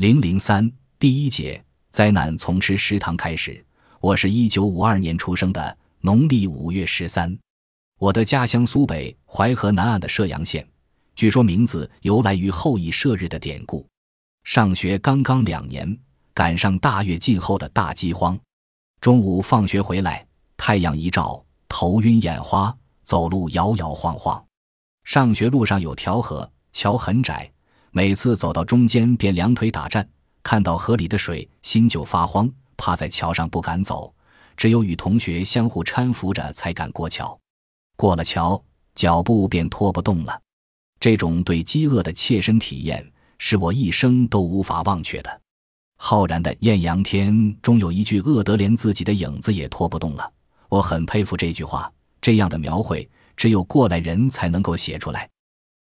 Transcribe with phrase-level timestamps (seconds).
[0.00, 3.62] 零零三第一节灾难从吃食堂开始。
[4.00, 7.38] 我是一九五二年出生的，农历五月十三。
[7.98, 10.66] 我的家乡苏北淮河南岸的射阳县，
[11.14, 13.86] 据说名字由来于后羿射日的典故。
[14.42, 15.98] 上学刚刚两年，
[16.32, 18.40] 赶上大跃进后的大饥荒。
[19.02, 20.26] 中午放学回来，
[20.56, 24.42] 太阳一照，头晕眼花，走路摇摇晃晃。
[25.04, 27.52] 上学路上有条河，桥很窄，
[27.90, 30.08] 每次走到中间便两腿打颤，
[30.42, 34.12] 看到河里的水，心就发慌，趴在桥上不敢走，
[34.56, 37.38] 只有与同学相互搀扶着才敢过桥。
[37.96, 38.62] 过了桥，
[38.94, 40.40] 脚步便拖不动了。
[40.98, 43.10] 这种对饥饿的切身体验。
[43.42, 45.40] 是我一生都无法忘却的。
[45.96, 50.30] 浩然的艳阳天中有一句“饿得连自己的影子也拖不动了”，
[50.68, 51.90] 我很佩服这句话。
[52.20, 55.26] 这样的描绘，只有过来人才能够写出来。